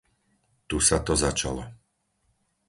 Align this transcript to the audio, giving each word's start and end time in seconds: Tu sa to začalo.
Tu 0.67 0.79
sa 0.87 0.97
to 1.09 1.13
začalo. 1.25 1.61